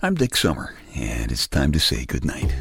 [0.00, 2.54] I'm Dick Summer, and it's time to say goodnight.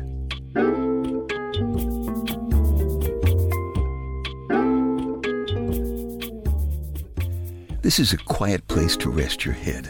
[7.84, 9.88] This is a quiet place to rest your head,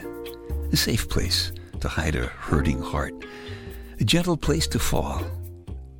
[0.73, 3.13] a safe place to hide a hurting heart,
[3.97, 5.21] a gentle place to fall.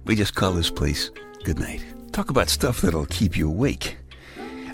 [0.04, 1.12] We just call this place
[1.46, 1.82] goodnight.
[2.12, 3.96] Talk about stuff that'll keep you awake.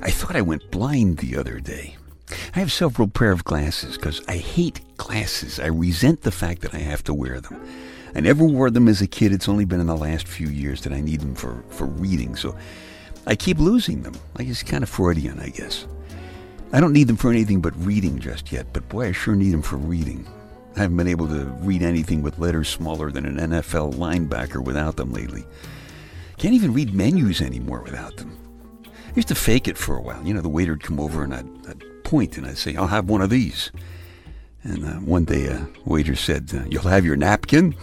[0.02, 1.98] I thought I went blind the other day.
[2.56, 5.60] I have several pair of glasses because I hate glasses.
[5.60, 7.62] I resent the fact that I have to wear them.
[8.16, 9.32] I never wore them as a kid.
[9.32, 12.36] It's only been in the last few years that I need them for, for reading.
[12.36, 12.56] So
[13.26, 14.14] I keep losing them.
[14.36, 15.88] I just kind of Freudian, I guess.
[16.72, 19.52] I don't need them for anything but reading just yet, but boy, I sure need
[19.52, 20.28] them for reading.
[20.76, 24.96] I haven't been able to read anything with letters smaller than an NFL linebacker without
[24.96, 25.46] them lately.
[26.38, 28.38] Can't even read menus anymore without them.
[28.86, 30.26] I used to fake it for a while.
[30.26, 31.84] You know, the waiter'd come over and I'd, I'd
[32.14, 33.72] point and I'd say, I'll have one of these.
[34.62, 37.74] And uh, one day a waiter said, uh, You'll have your napkin?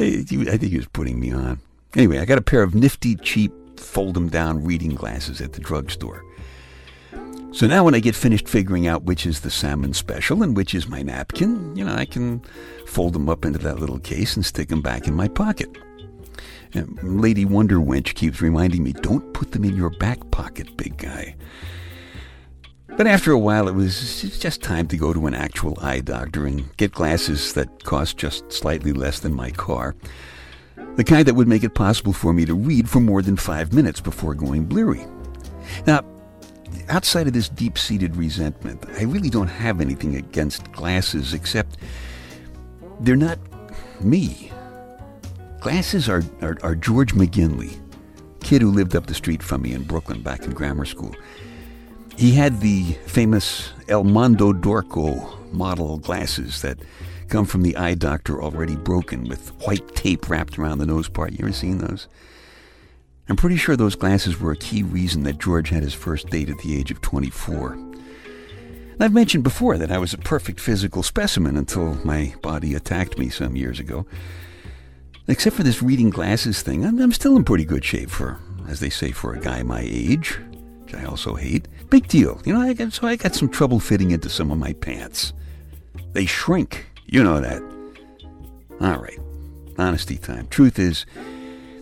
[0.00, 1.60] I think he was putting me on.
[1.94, 5.60] Anyway, I got a pair of nifty, cheap, fold them down reading glasses at the
[5.60, 6.24] drugstore.
[7.52, 10.74] So now when I get finished figuring out which is the salmon special and which
[10.74, 12.42] is my napkin, you know, I can
[12.88, 15.70] fold them up into that little case and stick them back in my pocket.
[16.72, 20.96] And Lady Wonder Wench keeps reminding me, don't put them in your back pocket, big
[20.96, 21.36] guy.
[22.86, 26.46] But after a while, it was just time to go to an actual eye doctor
[26.46, 29.96] and get glasses that cost just slightly less than my car.
[30.96, 33.72] The kind that would make it possible for me to read for more than five
[33.72, 35.04] minutes before going bleary.
[35.86, 36.04] Now,
[36.88, 41.78] outside of this deep seated resentment, I really don't have anything against glasses except
[43.00, 43.38] they're not
[44.00, 44.52] me.
[45.60, 47.80] Glasses are, are, are, George McGinley,
[48.40, 51.14] kid who lived up the street from me in Brooklyn back in grammar school.
[52.16, 56.78] He had the famous El Mondo Dorco model glasses that
[57.28, 61.32] come from the eye doctor already broken with white tape wrapped around the nose part.
[61.32, 62.06] You ever seen those?
[63.28, 66.50] I'm pretty sure those glasses were a key reason that George had his first date
[66.50, 67.78] at the age of 24.
[69.00, 73.28] I've mentioned before that I was a perfect physical specimen until my body attacked me
[73.28, 74.06] some years ago.
[75.26, 78.38] Except for this reading glasses thing, I'm, I'm still in pretty good shape for,
[78.68, 80.38] as they say, for a guy my age,
[80.94, 81.68] I also hate.
[81.90, 82.40] Big deal.
[82.44, 85.32] You know, I got, so I got some trouble fitting into some of my pants.
[86.12, 86.86] They shrink.
[87.06, 87.62] You know that.
[88.80, 89.18] All right.
[89.78, 90.48] Honesty time.
[90.48, 91.06] Truth is,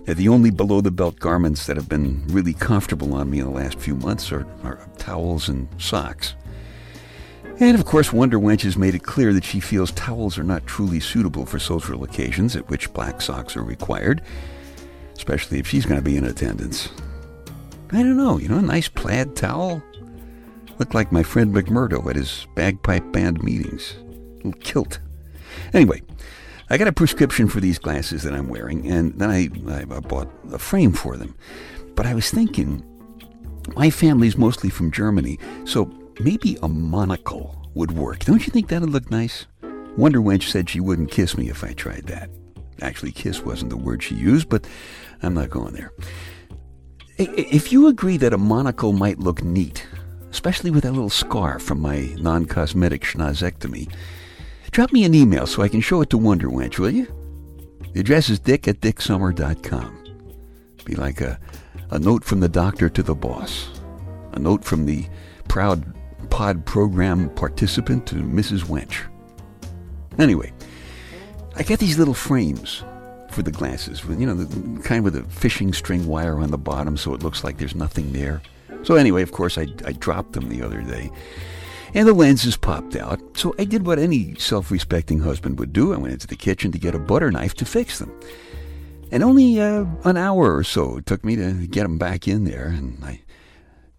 [0.05, 3.45] they're the only below the belt garments that have been really comfortable on me in
[3.45, 6.35] the last few months are, are towels and socks.
[7.61, 10.67] And of course, Wonder Wench has made it clear that she feels towels are not
[10.67, 14.23] truly suitable for social occasions at which black socks are required,
[15.17, 16.89] especially if she's going to be in attendance.
[17.93, 19.83] I don't know, you know, a nice plaid towel?
[20.79, 23.95] Looked like my friend McMurdo at his bagpipe band meetings.
[24.01, 24.99] A little kilt.
[25.75, 26.01] Anyway,
[26.71, 30.33] I got a prescription for these glasses that I'm wearing, and then I, I bought
[30.51, 31.35] a frame for them.
[31.95, 32.83] But I was thinking,
[33.77, 38.21] my family's mostly from Germany, so maybe a monocle would work.
[38.21, 39.45] Don't you think that'd look nice?
[39.99, 42.31] Wonder Wench said she wouldn't kiss me if I tried that.
[42.81, 44.67] Actually, kiss wasn't the word she used, but
[45.23, 45.93] I'm not going there.
[47.37, 49.87] If you agree that a monocle might look neat,
[50.31, 53.93] especially with that little scar from my non cosmetic schnozectomy,
[54.73, 57.07] Drop me an email so I can show it to Wonder Wench, will you?
[57.93, 59.99] The address is dick at dicksummer.com.
[60.87, 61.39] Be like a,
[61.91, 63.69] a note from the doctor to the boss.
[64.33, 65.05] A note from the
[65.47, 65.95] proud
[66.31, 68.61] pod program participant to Mrs.
[68.61, 69.03] Wench.
[70.19, 70.51] Anyway,
[71.55, 72.83] I got these little frames
[73.33, 76.97] for the glasses, you know, the kind with a fishing string wire on the bottom
[76.97, 78.43] so it looks like there's nothing there.
[78.83, 81.11] So anyway, of course, I, I dropped them the other day
[81.95, 83.21] and the lenses popped out.
[83.37, 85.93] So I did what any self respecting husband would do.
[85.93, 88.13] I went into the kitchen to get a butter knife to fix them.
[89.11, 92.45] And only uh, an hour or so it took me to get them back in
[92.45, 92.67] there.
[92.67, 93.21] And I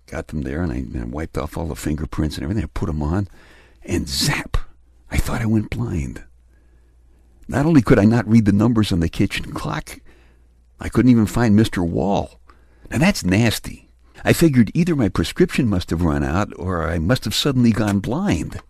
[0.07, 2.63] got them there and I, and I wiped off all the fingerprints and everything.
[2.63, 3.27] I put them on,
[3.83, 4.57] and zap!
[5.11, 6.23] I thought I went blind.
[7.47, 9.99] Not only could I not read the numbers on the kitchen clock,
[10.79, 11.87] I couldn't even find Mr.
[11.87, 12.39] Wall.
[12.89, 13.89] Now that's nasty.
[14.23, 17.99] I figured either my prescription must have run out or I must have suddenly gone
[17.99, 18.61] blind.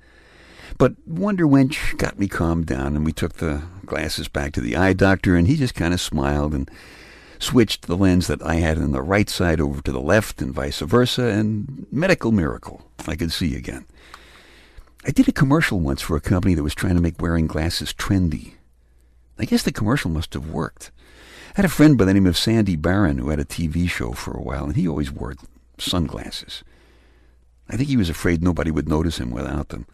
[0.78, 4.76] But Wonder Wench got me calmed down, and we took the glasses back to the
[4.76, 6.70] eye doctor, and he just kind of smiled and
[7.38, 10.54] switched the lens that I had on the right side over to the left, and
[10.54, 12.82] vice versa, and medical miracle.
[13.06, 13.86] I could see again.
[15.06, 17.94] I did a commercial once for a company that was trying to make wearing glasses
[17.94, 18.54] trendy.
[19.38, 20.92] I guess the commercial must have worked.
[21.52, 24.12] I had a friend by the name of Sandy Barron who had a TV show
[24.12, 25.36] for a while, and he always wore
[25.78, 26.64] sunglasses.
[27.70, 29.86] I think he was afraid nobody would notice him without them.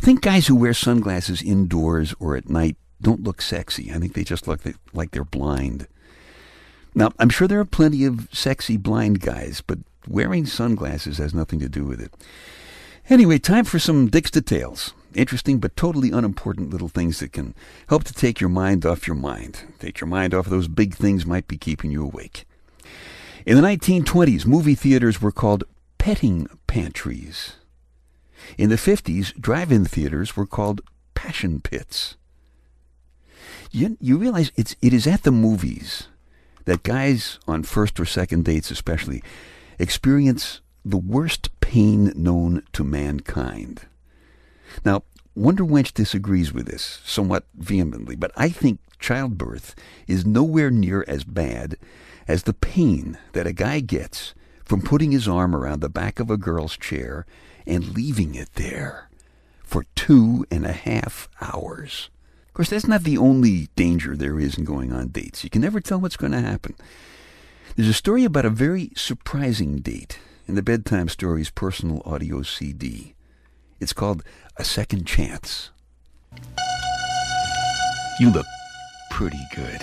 [0.00, 3.92] I think guys who wear sunglasses indoors or at night don't look sexy.
[3.92, 4.60] I think they just look
[4.92, 5.86] like they're blind.
[6.94, 11.58] Now, I'm sure there are plenty of sexy blind guys, but wearing sunglasses has nothing
[11.60, 12.12] to do with it.
[13.08, 14.92] Anyway, time for some Dick's Details.
[15.14, 17.54] Interesting but totally unimportant little things that can
[17.88, 19.62] help to take your mind off your mind.
[19.78, 22.46] Take your mind off those big things might be keeping you awake.
[23.44, 25.64] In the 1920s, movie theaters were called
[25.98, 27.56] petting pantries.
[28.56, 30.80] In the 50s, drive-in theaters were called
[31.14, 32.16] passion pits.
[33.70, 36.08] You, you realize it's, it is at the movies
[36.64, 39.22] that guys on first or second dates especially
[39.78, 43.82] experience the worst pain known to mankind.
[44.84, 45.02] Now,
[45.34, 49.74] Wonder Wench disagrees with this somewhat vehemently, but I think childbirth
[50.06, 51.76] is nowhere near as bad
[52.26, 54.34] as the pain that a guy gets
[54.64, 57.26] from putting his arm around the back of a girl's chair
[57.66, 59.08] and leaving it there
[59.62, 62.10] for two and a half hours.
[62.48, 65.44] Of course, that's not the only danger there is in going on dates.
[65.44, 66.74] You can never tell what's going to happen.
[67.76, 70.18] There's a story about a very surprising date
[70.48, 73.14] in the Bedtime Stories personal audio CD.
[73.80, 74.22] It's called
[74.58, 75.70] A Second Chance.
[78.20, 78.44] You look
[79.10, 79.80] pretty good.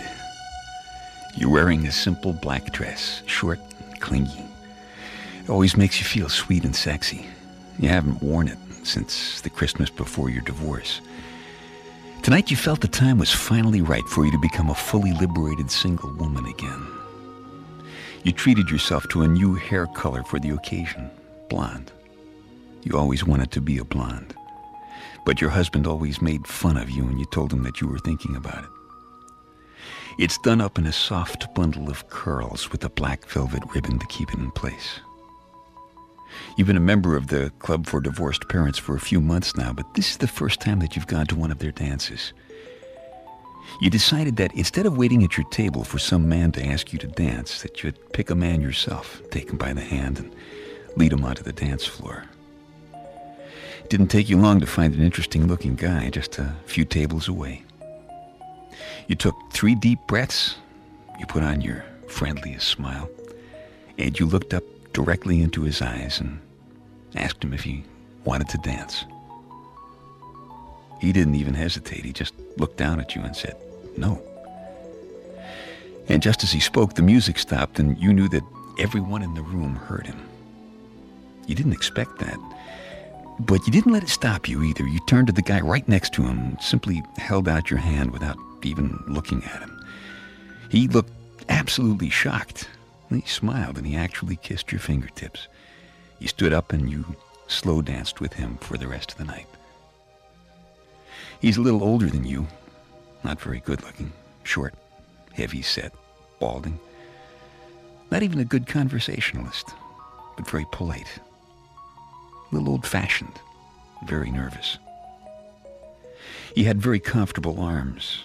[1.36, 3.60] You're wearing a simple black dress, short,
[3.90, 4.46] and clingy.
[5.44, 7.26] It always makes you feel sweet and sexy.
[7.80, 11.02] You haven't worn it since the Christmas before your divorce.
[12.22, 15.72] Tonight you felt the time was finally right for you to become a fully liberated
[15.72, 16.88] single woman again.
[18.24, 21.10] You treated yourself to a new hair color for the occasion,
[21.50, 21.92] blonde.
[22.84, 24.36] You always wanted to be a blonde.
[25.26, 28.00] But your husband always made fun of you when you told him that you were
[28.00, 28.70] thinking about it.
[30.18, 34.06] It's done up in a soft bundle of curls with a black velvet ribbon to
[34.08, 35.00] keep it in place.
[36.56, 39.74] You've been a member of the Club for Divorced Parents for a few months now,
[39.74, 42.34] but this is the first time that you've gone to one of their dances.
[43.82, 47.00] You decided that instead of waiting at your table for some man to ask you
[47.00, 50.36] to dance, that you'd pick a man yourself, take him by the hand, and
[50.96, 52.26] lead him onto the dance floor.
[53.84, 57.28] It didn't take you long to find an interesting looking guy just a few tables
[57.28, 57.64] away.
[59.08, 60.56] You took three deep breaths,
[61.20, 63.10] you put on your friendliest smile,
[63.98, 64.64] and you looked up
[64.94, 66.40] directly into his eyes and
[67.16, 67.84] asked him if he
[68.26, 69.06] wanted to dance.
[71.00, 72.04] He didn't even hesitate.
[72.04, 73.56] He just looked down at you and said,
[73.98, 74.22] No.
[76.10, 78.44] And just as he spoke, the music stopped, and you knew that
[78.80, 80.20] everyone in the room heard him.
[81.46, 82.40] You didn't expect that.
[83.40, 84.86] But you didn't let it stop you either.
[84.88, 88.12] You turned to the guy right next to him and simply held out your hand
[88.12, 89.86] without even looking at him.
[90.70, 91.12] He looked
[91.48, 92.68] absolutely shocked.
[93.10, 95.48] He smiled and he actually kissed your fingertips.
[96.20, 97.06] You stood up and you
[97.48, 99.48] slow danced with him for the rest of the night.
[101.40, 102.48] He's a little older than you,
[103.24, 104.12] not very good looking,
[104.44, 104.74] short,
[105.34, 105.94] heavy set,
[106.40, 106.80] balding.
[108.10, 109.70] Not even a good conversationalist,
[110.36, 111.20] but very polite.
[112.52, 113.40] Little old fashioned,
[114.06, 114.78] very nervous.
[116.56, 118.24] He had very comfortable arms.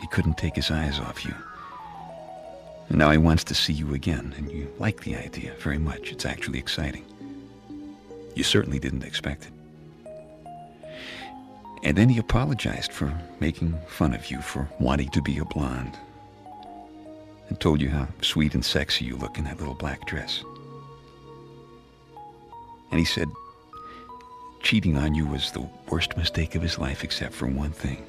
[0.00, 1.34] He couldn't take his eyes off you.
[2.88, 6.12] And now he wants to see you again, and you like the idea very much.
[6.12, 7.04] It's actually exciting.
[8.34, 9.52] You certainly didn't expect it.
[11.82, 15.96] And then he apologized for making fun of you for wanting to be a blonde.
[17.48, 20.42] And told you how sweet and sexy you look in that little black dress.
[22.90, 23.28] And he said
[24.64, 28.02] cheating on you was the worst mistake of his life except for one thing.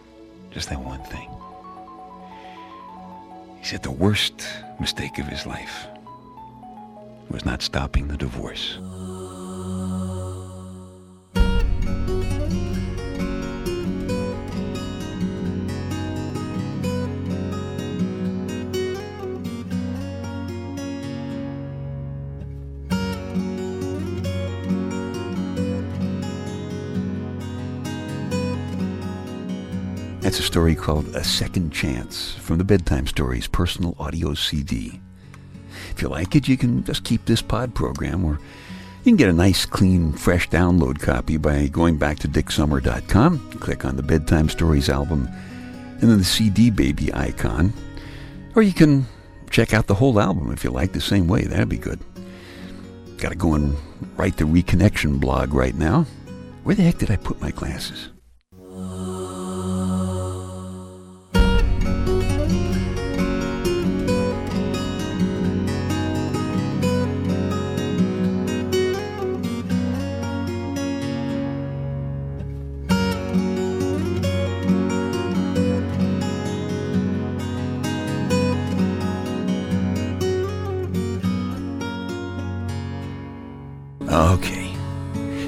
[0.51, 1.29] Just that one thing.
[3.59, 4.47] He said the worst
[4.79, 5.85] mistake of his life
[7.29, 8.77] was not stopping the divorce.
[30.25, 34.99] That's a story called A Second Chance from the Bedtime Stories personal audio CD.
[35.91, 38.39] If you like it, you can just keep this pod program, or
[39.03, 43.85] you can get a nice, clean, fresh download copy by going back to dicksummer.com, click
[43.85, 45.29] on the Bedtime Stories album,
[46.01, 47.71] and then the CD Baby icon.
[48.55, 49.05] Or you can
[49.51, 51.43] check out the whole album if you like the same way.
[51.43, 51.99] That'd be good.
[53.17, 53.77] Got to go and
[54.17, 56.07] write the Reconnection blog right now.
[56.63, 58.09] Where the heck did I put my glasses?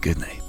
[0.00, 0.39] Good night.